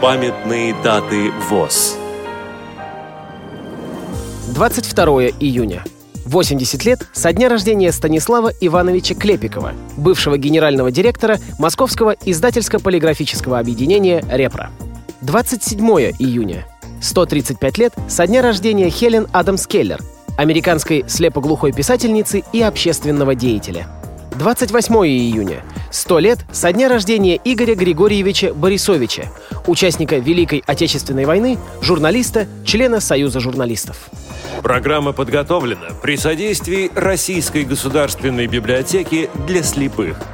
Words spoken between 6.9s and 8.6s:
со дня рождения Станислава